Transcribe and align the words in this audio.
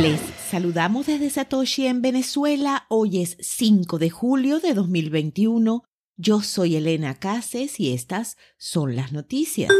Les 0.00 0.18
saludamos 0.50 1.06
desde 1.06 1.28
Satoshi 1.28 1.86
en 1.86 2.00
Venezuela. 2.00 2.86
Hoy 2.88 3.20
es 3.20 3.36
5 3.38 3.98
de 3.98 4.08
julio 4.08 4.58
de 4.58 4.72
2021. 4.72 5.84
Yo 6.16 6.40
soy 6.40 6.76
Elena 6.76 7.18
Cases 7.18 7.78
y 7.78 7.92
estas 7.92 8.38
son 8.56 8.96
las 8.96 9.12
noticias 9.12 9.70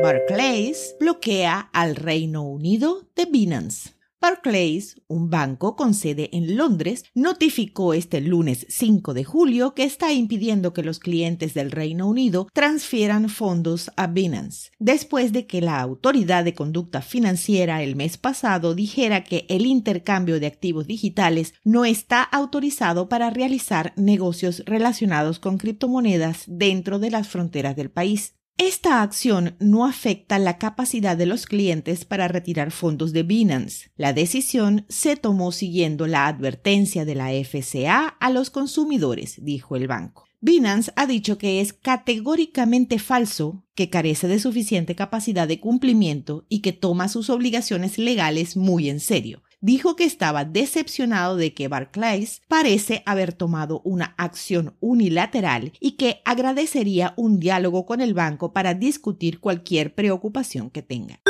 Barclays 0.00 0.94
bloquea 1.00 1.70
al 1.72 1.96
Reino 1.96 2.44
Unido 2.44 3.08
de 3.16 3.26
Binance. 3.26 3.98
Barclays, 4.20 5.00
un 5.08 5.30
banco 5.30 5.76
con 5.76 5.94
sede 5.94 6.28
en 6.34 6.56
Londres, 6.58 7.04
notificó 7.14 7.94
este 7.94 8.20
lunes 8.20 8.66
5 8.68 9.14
de 9.14 9.24
julio 9.24 9.74
que 9.74 9.84
está 9.84 10.12
impidiendo 10.12 10.74
que 10.74 10.82
los 10.82 10.98
clientes 10.98 11.54
del 11.54 11.70
Reino 11.70 12.06
Unido 12.06 12.46
transfieran 12.52 13.30
fondos 13.30 13.90
a 13.96 14.08
Binance, 14.08 14.72
después 14.78 15.32
de 15.32 15.46
que 15.46 15.62
la 15.62 15.80
Autoridad 15.80 16.44
de 16.44 16.52
Conducta 16.52 17.00
Financiera 17.00 17.82
el 17.82 17.96
mes 17.96 18.18
pasado 18.18 18.74
dijera 18.74 19.24
que 19.24 19.46
el 19.48 19.64
intercambio 19.64 20.38
de 20.38 20.48
activos 20.48 20.86
digitales 20.86 21.54
no 21.64 21.86
está 21.86 22.22
autorizado 22.22 23.08
para 23.08 23.30
realizar 23.30 23.94
negocios 23.96 24.62
relacionados 24.66 25.38
con 25.38 25.56
criptomonedas 25.56 26.44
dentro 26.46 26.98
de 26.98 27.10
las 27.10 27.26
fronteras 27.26 27.74
del 27.74 27.90
país. 27.90 28.34
Esta 28.62 29.00
acción 29.00 29.56
no 29.58 29.86
afecta 29.86 30.38
la 30.38 30.58
capacidad 30.58 31.16
de 31.16 31.24
los 31.24 31.46
clientes 31.46 32.04
para 32.04 32.28
retirar 32.28 32.72
fondos 32.72 33.14
de 33.14 33.22
Binance. 33.22 33.90
La 33.96 34.12
decisión 34.12 34.84
se 34.90 35.16
tomó 35.16 35.50
siguiendo 35.50 36.06
la 36.06 36.26
advertencia 36.26 37.06
de 37.06 37.14
la 37.14 37.30
FCA 37.32 38.06
a 38.06 38.30
los 38.30 38.50
consumidores, 38.50 39.42
dijo 39.42 39.76
el 39.76 39.88
banco. 39.88 40.26
Binance 40.42 40.92
ha 40.96 41.06
dicho 41.06 41.38
que 41.38 41.62
es 41.62 41.72
categóricamente 41.72 42.98
falso, 42.98 43.64
que 43.74 43.88
carece 43.88 44.28
de 44.28 44.38
suficiente 44.38 44.94
capacidad 44.94 45.48
de 45.48 45.58
cumplimiento 45.58 46.44
y 46.50 46.60
que 46.60 46.74
toma 46.74 47.08
sus 47.08 47.30
obligaciones 47.30 47.96
legales 47.96 48.58
muy 48.58 48.90
en 48.90 49.00
serio 49.00 49.42
dijo 49.60 49.96
que 49.96 50.04
estaba 50.04 50.44
decepcionado 50.44 51.36
de 51.36 51.54
que 51.54 51.68
Barclays 51.68 52.42
parece 52.48 53.02
haber 53.06 53.32
tomado 53.32 53.80
una 53.84 54.14
acción 54.18 54.76
unilateral 54.80 55.72
y 55.80 55.92
que 55.92 56.22
agradecería 56.24 57.14
un 57.16 57.40
diálogo 57.40 57.86
con 57.86 58.00
el 58.00 58.14
banco 58.14 58.52
para 58.52 58.74
discutir 58.74 59.40
cualquier 59.40 59.94
preocupación 59.94 60.70
que 60.70 60.82
tenga. 60.82 61.20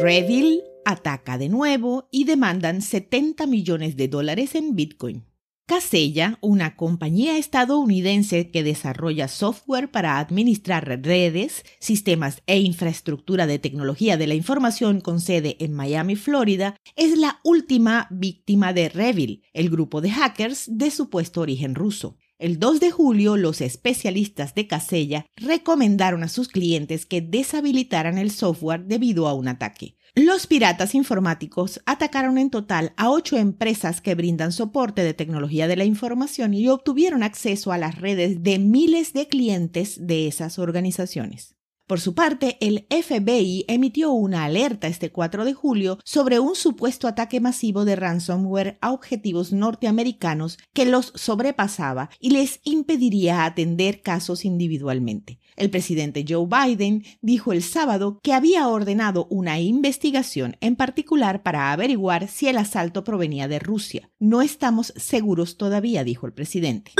Revil 0.00 0.62
ataca 0.84 1.38
de 1.38 1.48
nuevo 1.48 2.08
y 2.10 2.24
demandan 2.24 2.82
70 2.82 3.46
millones 3.46 3.96
de 3.96 4.08
dólares 4.08 4.54
en 4.54 4.74
Bitcoin. 4.74 5.24
Casella, 5.66 6.38
una 6.42 6.76
compañía 6.76 7.38
estadounidense 7.38 8.50
que 8.50 8.62
desarrolla 8.62 9.28
software 9.28 9.90
para 9.90 10.18
administrar 10.18 10.86
redes, 11.02 11.64
sistemas 11.80 12.42
e 12.46 12.58
infraestructura 12.58 13.46
de 13.46 13.58
tecnología 13.58 14.18
de 14.18 14.26
la 14.26 14.34
información 14.34 15.00
con 15.00 15.20
sede 15.20 15.56
en 15.60 15.72
Miami, 15.72 16.16
Florida, 16.16 16.76
es 16.96 17.16
la 17.16 17.40
última 17.44 18.08
víctima 18.10 18.74
de 18.74 18.90
Revil, 18.90 19.42
el 19.54 19.70
grupo 19.70 20.02
de 20.02 20.10
hackers 20.10 20.66
de 20.68 20.90
supuesto 20.90 21.40
origen 21.40 21.74
ruso. 21.74 22.18
El 22.38 22.58
2 22.58 22.80
de 22.80 22.90
julio, 22.90 23.38
los 23.38 23.62
especialistas 23.62 24.54
de 24.54 24.66
Casella 24.66 25.24
recomendaron 25.34 26.24
a 26.24 26.28
sus 26.28 26.48
clientes 26.48 27.06
que 27.06 27.22
deshabilitaran 27.22 28.18
el 28.18 28.30
software 28.32 28.84
debido 28.84 29.28
a 29.28 29.32
un 29.32 29.48
ataque. 29.48 29.96
Los 30.16 30.46
piratas 30.46 30.94
informáticos 30.94 31.80
atacaron 31.86 32.38
en 32.38 32.48
total 32.48 32.92
a 32.96 33.10
ocho 33.10 33.36
empresas 33.36 34.00
que 34.00 34.14
brindan 34.14 34.52
soporte 34.52 35.02
de 35.02 35.12
tecnología 35.12 35.66
de 35.66 35.74
la 35.74 35.86
información 35.86 36.54
y 36.54 36.68
obtuvieron 36.68 37.24
acceso 37.24 37.72
a 37.72 37.78
las 37.78 38.00
redes 38.00 38.44
de 38.44 38.60
miles 38.60 39.12
de 39.12 39.26
clientes 39.26 40.06
de 40.06 40.28
esas 40.28 40.60
organizaciones. 40.60 41.53
Por 41.86 42.00
su 42.00 42.14
parte, 42.14 42.56
el 42.60 42.86
FBI 42.88 43.66
emitió 43.68 44.10
una 44.12 44.44
alerta 44.44 44.86
este 44.86 45.12
4 45.12 45.44
de 45.44 45.52
julio 45.52 45.98
sobre 46.02 46.38
un 46.38 46.54
supuesto 46.54 47.06
ataque 47.06 47.40
masivo 47.40 47.84
de 47.84 47.94
ransomware 47.94 48.78
a 48.80 48.92
objetivos 48.92 49.52
norteamericanos 49.52 50.56
que 50.72 50.86
los 50.86 51.12
sobrepasaba 51.14 52.08
y 52.20 52.30
les 52.30 52.60
impediría 52.64 53.44
atender 53.44 54.00
casos 54.00 54.46
individualmente. 54.46 55.40
El 55.56 55.68
presidente 55.68 56.24
Joe 56.26 56.46
Biden 56.46 57.04
dijo 57.20 57.52
el 57.52 57.62
sábado 57.62 58.18
que 58.22 58.32
había 58.32 58.66
ordenado 58.66 59.26
una 59.28 59.60
investigación 59.60 60.56
en 60.62 60.76
particular 60.76 61.42
para 61.42 61.70
averiguar 61.70 62.28
si 62.28 62.48
el 62.48 62.56
asalto 62.56 63.04
provenía 63.04 63.46
de 63.46 63.58
Rusia. 63.58 64.10
No 64.18 64.40
estamos 64.40 64.94
seguros 64.96 65.58
todavía, 65.58 66.02
dijo 66.02 66.26
el 66.26 66.32
presidente. 66.32 66.92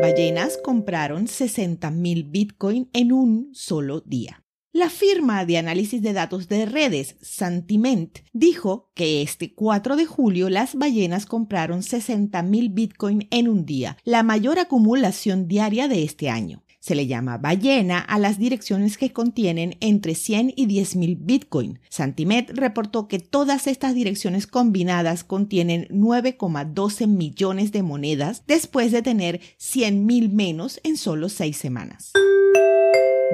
Ballenas 0.00 0.56
compraron 0.56 1.26
60.000 1.26 2.30
Bitcoin 2.30 2.88
en 2.94 3.12
un 3.12 3.50
solo 3.52 4.00
día. 4.00 4.42
La 4.72 4.88
firma 4.88 5.44
de 5.44 5.58
análisis 5.58 6.00
de 6.00 6.14
datos 6.14 6.48
de 6.48 6.64
redes 6.64 7.16
Santiment 7.20 8.20
dijo 8.32 8.90
que 8.94 9.20
este 9.20 9.52
4 9.52 9.96
de 9.96 10.06
julio 10.06 10.48
las 10.48 10.74
ballenas 10.74 11.26
compraron 11.26 11.80
60.000 11.80 12.72
Bitcoin 12.72 13.28
en 13.30 13.48
un 13.48 13.66
día, 13.66 13.98
la 14.04 14.22
mayor 14.22 14.58
acumulación 14.58 15.48
diaria 15.48 15.86
de 15.86 16.02
este 16.02 16.30
año. 16.30 16.62
Se 16.80 16.94
le 16.94 17.06
llama 17.06 17.36
ballena 17.36 17.98
a 17.98 18.18
las 18.18 18.38
direcciones 18.38 18.96
que 18.96 19.12
contienen 19.12 19.76
entre 19.80 20.14
100 20.14 20.54
y 20.56 20.64
10 20.64 20.96
mil 20.96 21.16
Bitcoin. 21.16 21.78
Santimet 21.90 22.50
reportó 22.54 23.06
que 23.06 23.18
todas 23.18 23.66
estas 23.66 23.94
direcciones 23.94 24.46
combinadas 24.46 25.22
contienen 25.22 25.86
9,12 25.90 27.06
millones 27.06 27.70
de 27.72 27.82
monedas 27.82 28.44
después 28.46 28.92
de 28.92 29.02
tener 29.02 29.40
100 29.58 30.06
mil 30.06 30.30
menos 30.30 30.80
en 30.82 30.96
solo 30.96 31.28
seis 31.28 31.58
semanas. 31.58 32.12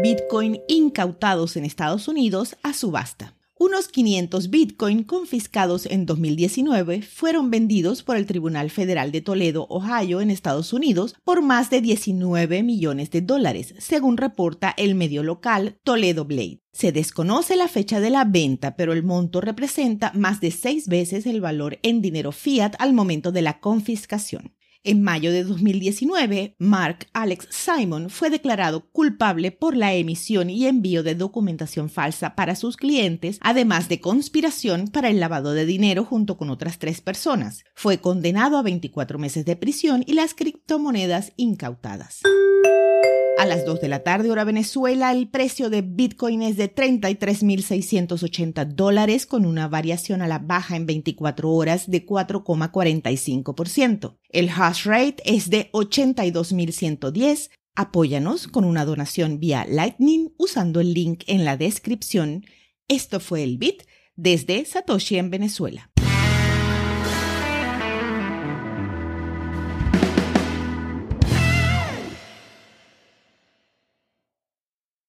Bitcoin 0.03 0.61
incautados 0.69 1.57
en 1.57 1.65
Estados 1.65 2.09
Unidos 2.09 2.57
a 2.65 2.73
subasta. 2.73 3.36
Unos 3.59 3.89
500 3.89 4.51
Bitcoin 4.51 5.03
confiscados 5.03 5.87
en 5.87 6.05
2019 6.05 7.01
fueron 7.01 7.51
vendidos 7.51 8.03
por 8.03 8.19
el 8.19 8.27
Tribunal 8.27 8.69
Federal 8.69 9.13
de 9.13 9.23
Toledo, 9.23 9.67
Ohio, 9.71 10.21
en 10.21 10.31
Estados 10.31 10.75
Unidos, 10.75 11.15
por 11.25 11.41
más 11.41 11.71
de 11.71 11.81
19 11.81 12.63
millones 12.63 13.11
de 13.11 13.23
dólares, 13.23 13.75
según 13.79 14.19
reporta 14.19 14.75
el 14.77 14.95
medio 14.95 15.23
local 15.23 15.79
Toledo 15.85 16.27
Blade. 16.27 16.61
Se 16.75 16.93
desconoce 16.93 17.57
la 17.57 17.69
fecha 17.69 17.99
de 17.99 18.11
la 18.11 18.27
venta, 18.27 18.77
pero 18.77 18.93
el 18.93 19.03
monto 19.03 19.41
representa 19.41 20.13
más 20.15 20.43
de 20.43 20.51
seis 20.51 20.87
veces 20.87 21.25
el 21.25 21.41
valor 21.41 21.79
en 21.83 22.03
dinero 22.03 22.33
fiat 22.33 22.75
al 22.79 22.93
momento 22.93 23.33
de 23.33 23.41
la 23.41 23.61
confiscación. 23.61 24.53
En 24.85 25.03
mayo 25.03 25.33
de 25.33 25.45
2019, 25.45 26.55
Mark 26.59 27.07
Alex 27.13 27.49
Simon 27.51 28.11
fue 28.11 28.31
declarado 28.31 28.89
culpable 28.91 29.53
por 29.53 29.77
la 29.77 29.95
emisión 29.95 30.51
y 30.51 30.67
envío 30.67 31.03
de 31.03 31.15
documentación 31.15 31.91
falsa 31.91 32.35
para 32.35 32.55
sus 32.55 32.77
clientes, 32.77 33.39
además 33.41 33.89
de 33.89 34.01
conspiración 34.01 34.89
para 34.89 35.09
el 35.09 35.21
lavado 35.21 35.53
de 35.53 35.67
dinero 35.67 36.05
junto 36.05 36.37
con 36.37 36.51
otras 36.51 36.79
tres 36.79 37.01
personas. 37.01 37.65
Fue 37.75 37.99
condenado 37.99 38.59
a 38.59 38.63
24 38.63 39.19
meses 39.19 39.45
de 39.45 39.57
prisión 39.57 40.05
y 40.07 40.15
las 40.15 40.35
criptomonedas 40.35 41.33
incautadas. 41.37 42.23
A 43.39 43.45
las 43.45 43.67
2 43.67 43.83
de 43.83 43.89
la 43.89 44.03
tarde, 44.03 44.31
hora 44.31 44.45
Venezuela, 44.45 45.13
el 45.13 45.29
precio 45.29 45.69
de 45.69 45.83
Bitcoin 45.83 46.41
es 46.41 46.57
de 46.57 46.75
33.680 46.75 48.65
dólares 48.65 49.27
con 49.27 49.45
una 49.45 49.69
variación 49.69 50.23
a 50.23 50.27
la 50.27 50.39
baja 50.39 50.75
en 50.75 50.87
24 50.87 51.51
horas 51.51 51.91
de 51.91 52.07
4,45%. 52.07 54.17
El 54.31 54.49
hash 54.49 54.87
rate 54.87 55.23
es 55.27 55.51
de 55.51 55.71
82.110 55.73 57.51
Apóyanos 57.79 58.49
con 58.49 58.65
una 58.65 58.87
donación 58.87 59.39
vía 59.39 59.67
Lightning 59.69 60.33
usando 60.39 60.81
el 60.81 60.95
link 60.95 61.25
en 61.27 61.45
la 61.45 61.59
descripción. 61.59 62.47
Esto 62.89 63.21
fue 63.21 63.43
el 63.43 63.59
Bit 63.59 63.83
desde 64.17 64.65
Satoshi 64.65 65.19
en 65.19 65.29
Venezuela. 65.29 65.91